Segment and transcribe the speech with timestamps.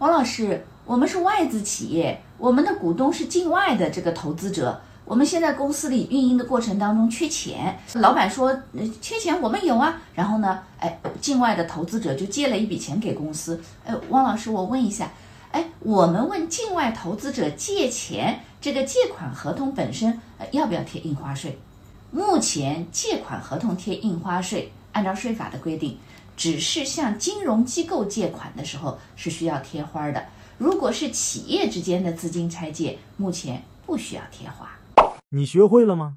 [0.00, 4.80] 王老师，我们是外资企业，我们的股东是境外的这个投资者。
[5.04, 8.58] 我们现在公司里运营的过程当中缺钱，老板说
[9.02, 13.60] 缺钱我们有啊，然后呢，哎，境外的投资者就借了一笔钱给公司。
[13.84, 15.10] 哎，汪老师，我问一下，
[15.52, 20.18] 哎，我们问境外投资者借钱，这个借款合同本身
[20.52, 21.58] 要不要贴印花税？
[22.10, 25.96] 目前借款合同贴印花税，按照税法的规定，
[26.36, 30.24] 只是向金融机构借款的时候是需要贴花的。
[30.58, 34.70] 如果是企业之间的资金拆借，目前不需要贴花。
[35.30, 36.16] 你学会了吗？